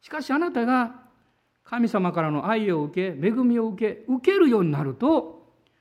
[0.00, 1.02] しかしあなたが
[1.64, 5.39] 神様からの愛を受け恵みを受け受けるようになると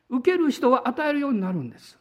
[0.10, 1.98] 受ける人は与えるようになるんです。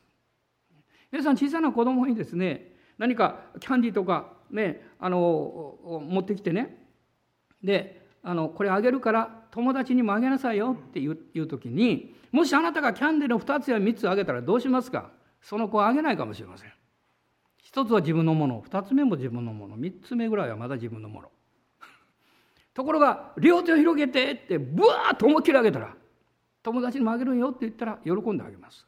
[1.10, 5.76] 皆さん小さな子供にですね何かキャンディーとかねあの
[6.08, 6.86] 持ってきてね。
[7.62, 15.10] であのこれあげるから友達にもあげなさいよって言う言う時にもしあなたがキャンディーの2つや3つあげたらどうしますか？
[15.40, 16.72] その子はあげないかもしれません。
[17.72, 21.30] 1つは自分のもの2つ目も自分のもの3つ目ぐらいはまだ自分のもの。
[22.74, 25.96] ところが両手を広げてってブワーッと思いっきりあげたら
[26.68, 28.86] 友達にもあげるよって言ったら喜んであげます。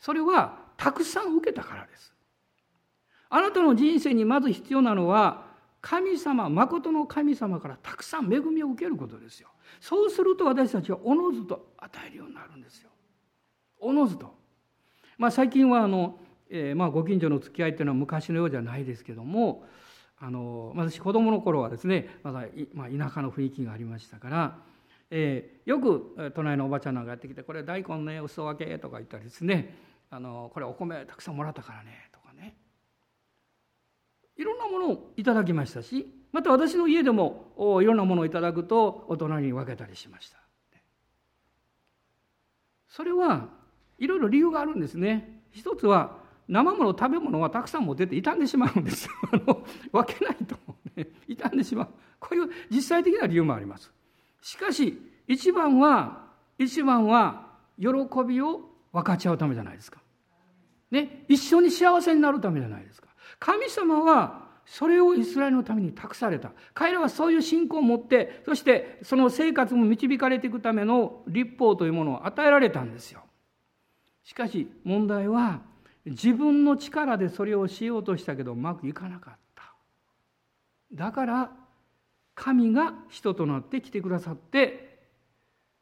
[0.00, 2.12] それはたくさん受けたからです。
[3.30, 5.46] あなたの人生にまず必要なのは
[5.80, 9.48] 神様誠の神様からたくさん恵みを受けることですよ。
[9.80, 12.90] そうすると私たちはおのずと与えるようになるんですよ。
[13.78, 14.34] おのずと。
[15.16, 16.18] まあ最近はあの、
[16.50, 19.64] えー、まあご近所の付き合いっていうのは昔のようじゃないですけども
[20.18, 22.44] あの私子供の頃はですねまだ、
[22.74, 24.58] まあ、田舎の雰囲気がありましたから、
[25.14, 29.76] えー、よく隣のおばちゃんなんかやってきて「これ大根ねお裾分け」とか言ったりですね
[30.10, 32.56] 「あのこれお米たくさんもらったからね」とかね。
[34.36, 37.52] いろんなものをいただきましたしまた私の家でも
[37.82, 40.38] いろんなものをいただくとお隣に分けたりしました。
[42.88, 43.50] それは
[43.98, 45.42] いろいろ理由があるんですね。
[45.50, 46.16] 一つは
[46.48, 50.56] 生もの食べ物はたくさん持ってて傷んでしまうんですあの分けないと、
[50.96, 51.88] ね、傷んでしまう。
[52.18, 53.92] こういう実際的な理由もあります。
[54.42, 56.26] しかし一番は
[56.58, 57.46] 一番は
[57.78, 57.88] 喜
[58.26, 58.60] びを
[58.92, 60.00] 分かち合うためじゃないですか、
[60.90, 63.08] ね、一緒に幸せになるためじゃないですか。
[63.38, 66.52] 神様はそれをイスラエルのために託された。
[66.74, 73.22] 彼らはそういう信仰を持ってそしてその生活も導かれていくための立法というものを与えられたんですよ。
[74.24, 75.62] しかし問題は
[76.04, 79.74] 自分の力でそれをしようとしたけどうまくいかなかった。
[80.92, 81.50] だから
[82.34, 84.98] 神が人となって来てくださって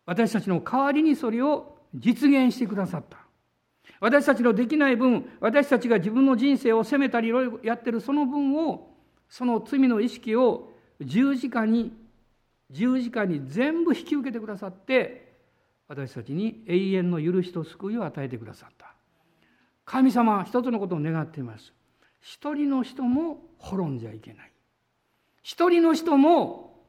[0.06, 3.18] 私たちの代わりにそれを実現してくださった
[4.00, 8.90] 私たちのできない分私たちが自分の人生を責めたりいろいろやってるその分を
[9.28, 11.92] その罪の意識を十字架に
[12.70, 15.32] 十字架に全部引き受けてくださって
[15.88, 18.90] 私たちに永遠の許しと救いを与えてくださった
[19.90, 21.72] 神様は一つのことを願っています。
[22.20, 24.49] 一人の人も滅んじゃいけない。
[25.42, 26.84] 一人の人も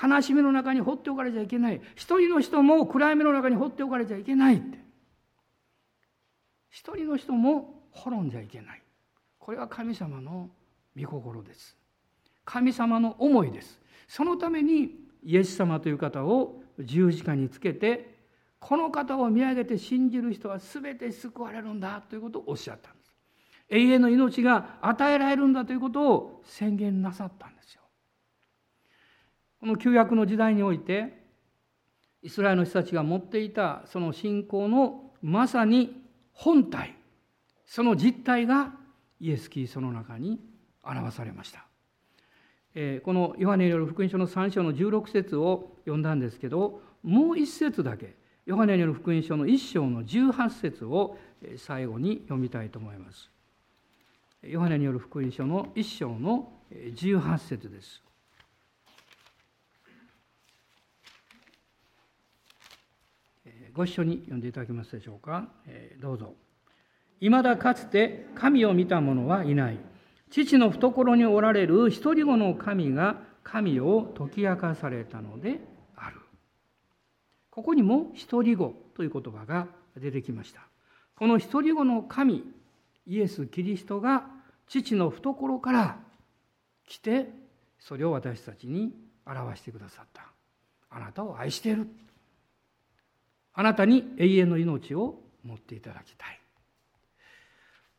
[0.00, 1.80] 悲しみの中に放っておかれちゃいけない。
[1.94, 4.78] 一人の人も暗闇の中に放っておかれちゃいけないって。
[6.70, 8.82] 一人の人も滅んじゃいけない。
[9.38, 10.50] これは神様の
[11.00, 11.76] 御心です。
[12.44, 13.80] 神様の思いです。
[14.08, 14.90] そのために
[15.22, 18.14] イエス様という方を十字架につけて
[18.60, 23.14] この方を見上げて信じる人は全て救われるんだということをおっしゃったんです
[23.68, 27.82] 永遠の命が与えられるんだということを宣言なさったんですよ
[29.64, 31.14] この旧約の時代において
[32.22, 36.02] イスラエルの人たちが持っていたその信仰のまさに
[36.34, 36.94] 本体
[37.64, 38.74] その実態が
[39.20, 40.38] イエス・キリストの中に
[40.82, 41.64] 表されました。
[43.06, 51.16] このヨハネによる福音書の3章の16節を読んだんですけどもう一節だけヨハネによる福音書の1章の18節を
[51.56, 53.30] 最後に読みたいと思います。
[54.42, 58.04] ヨハネによる福音書の1章の18節です。
[63.74, 65.48] ご一緒に読んでいただけますでしょうか？
[66.00, 66.34] どうぞ。
[67.20, 69.78] いまだかつて神を見た者はいない。
[70.30, 75.60] 父の懐におられる一人子の神が神を解き明かされたので
[75.96, 76.16] ある
[77.50, 79.66] ここにも一人子という言葉が
[79.96, 80.60] 出てきました。
[81.16, 82.42] この一人子の神、
[83.06, 84.24] イエス・キリストが
[84.66, 85.98] 父の懐から
[86.86, 87.28] 来て、
[87.78, 88.92] それを私たちに
[89.26, 90.22] 表してくださった。
[90.90, 91.86] あなたを愛している。
[93.54, 96.40] あなたに永遠の命を持っていただきたい。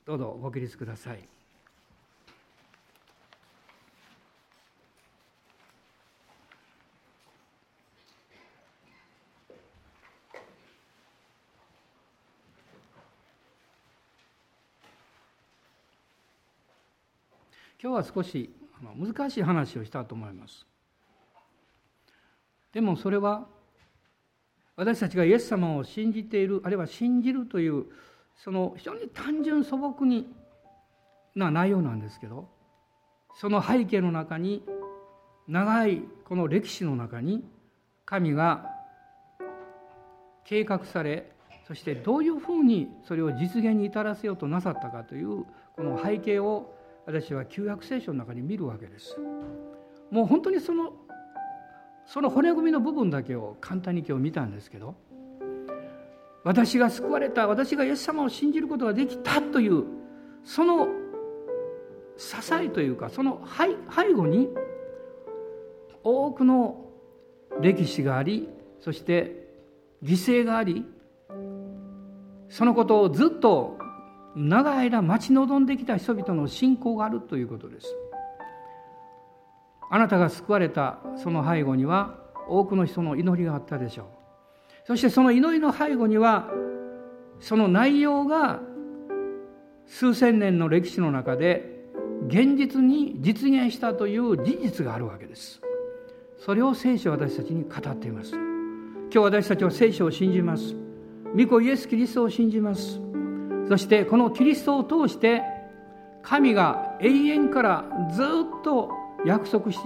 [0.06, 1.28] どうぞご起立ください。
[17.86, 18.50] 今日は少し
[18.98, 20.66] 難しい話をしたと思います
[22.74, 23.48] でもそれは
[24.76, 27.86] 私たちがイエス様を信じているあるいは信じるという
[28.36, 30.28] その非常に単純素朴に
[31.36, 32.50] な内容なんですけど
[33.40, 34.64] その背景の中に
[35.48, 37.46] 長いこの歴史の中に
[38.06, 38.70] 神が
[40.46, 41.32] 計画され
[41.68, 45.46] そしてどういうふうにそれを実現に至らせようとなさったかという
[45.76, 49.18] この背景を私は旧約聖書の中に見るわけです。
[50.12, 50.94] もう本当にその
[52.06, 54.96] その骨組みの部分だけを簡単に今日見たんですけど
[56.44, 59.84] 私が救われた私がイエス様を信じることができたという
[60.44, 60.88] その
[62.18, 64.50] 支えというかその背後に
[66.04, 66.86] 多くの
[67.62, 68.48] 歴史があり
[68.80, 69.48] そして
[70.04, 70.86] 犠牲があり
[72.50, 73.78] そのことをずっと
[74.36, 77.88] 長い間待ち望んできた人々の信仰があるということです。
[79.90, 82.18] あなたが救われたその背後には
[82.48, 84.06] 多くの人の祈りがあったでしょう。
[84.88, 86.50] そしてその祈りの背後には
[87.40, 88.60] その内容が
[89.86, 91.76] 数千年の歴史の中で
[92.28, 95.62] 現実に実現したという事実があるわけです。
[96.38, 98.34] それを聖書は私たちに語っています。
[98.34, 100.76] 今日私たちは聖書を信じます。
[101.36, 103.00] 御子イエス・キリストを信じます。
[103.68, 105.42] そしてこのキリストを通して
[106.22, 108.26] 神が永遠からずっ
[108.64, 108.92] と
[109.26, 109.80] 約束し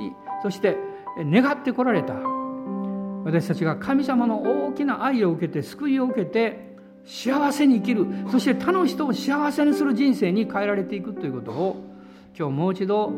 [0.43, 0.77] そして
[1.17, 2.15] 願ってこられた。
[3.25, 8.05] 私たちが神様の大きな愛を受けて救いを受けて幸せに生きる。
[8.31, 11.83] そして他の人を幸せにする人生に変えられていくということを
[12.37, 13.11] 今日もう一度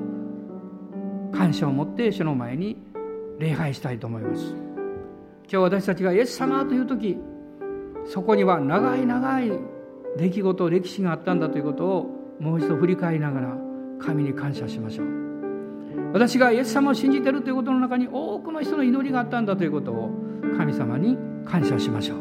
[1.32, 2.78] 感謝を持って主の前に
[3.40, 4.56] 礼拝したいと思います。
[5.44, 7.18] 今日私たちがイエス様という時
[8.06, 9.52] そこには長い長い
[10.18, 13.58] 出来事歴史があったんだということをもう一度振り返りながら
[14.00, 15.21] 神に感謝しましょう。
[16.14, 20.12] 私がイエス様を信じているということの中に多くの人の祈りがあったんだということを
[20.58, 22.18] 神様に感謝しましょう。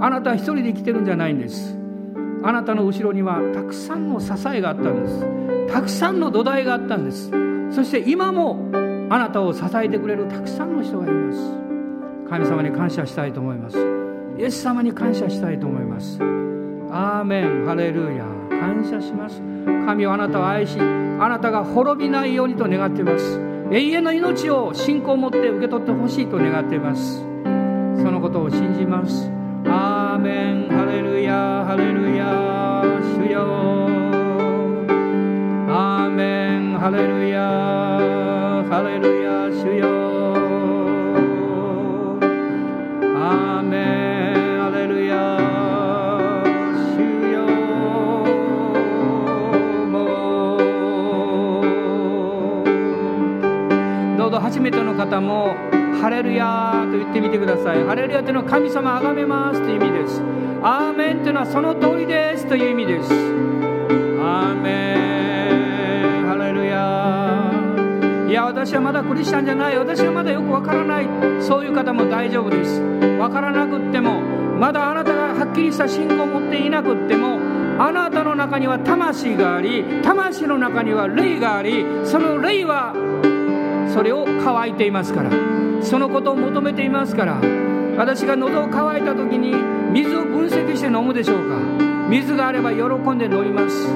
[0.00, 1.76] あなたは一人で生きてるんじゃないんです。
[2.44, 5.72] あなたの後ろにはたくさんの支えがあったんです。
[5.72, 7.30] たくさんの土台があったんです。
[7.70, 8.68] そして今も
[9.10, 11.38] あなたを支えてくれるたくさんの人がいます。
[12.28, 13.78] 神様に感謝したいと思います。
[14.38, 16.18] イエス様に感謝したいと思います。
[16.90, 17.66] アーメン。
[17.66, 19.40] ハレルヤ感謝します。
[19.86, 20.78] 神はあなたを愛し
[21.24, 23.38] あなたが滅びないようにと願っています。
[23.70, 27.20] 永遠の命を信仰を持って受け取ってほしいと願っています。
[27.20, 29.30] そのことを信じます。
[29.66, 30.68] アーメン。
[30.68, 32.82] ハレルヤハレルヤ
[33.16, 33.42] 主よ。
[35.68, 36.76] アーメン。
[36.76, 37.40] ハレルヤ
[38.68, 39.21] ハレルヤ
[54.72, 55.54] どうぞ初めての方も
[56.00, 60.20] ハレルヤと言ってみてくださいハレルヤというのは神様あがめますという意味です
[60.62, 71.06] アーメンというのはその通りですという意味ですアーメンハレルヤいや私はまだクリスチャンじゃない私はまだよくわからない
[71.42, 72.80] そういう方も大丈夫です
[73.20, 74.20] わからなくっても
[74.58, 77.38] まだあなたがはっきりした信仰を持っていなくっても
[77.78, 82.94] あなたの中には魂があり魂の中には霊がありその霊は
[83.92, 85.30] それを乾いていますから。
[85.82, 87.40] そのことを求めていますから。
[87.96, 89.54] 私が喉を渇いた時に
[89.92, 91.56] 水を分析して飲むでしょうか。
[92.08, 93.86] 水があれば喜んで飲みます。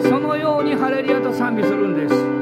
[0.00, 2.35] そのようにハレリアと賛美するんです。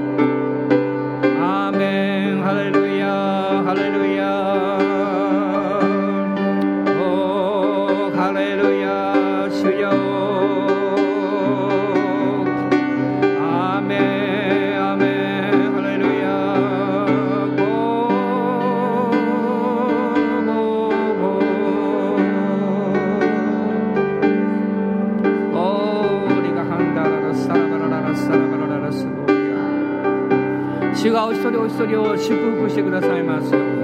[31.04, 33.52] 主がお一人お一人を祝福してくださいます。
[33.52, 33.83] ように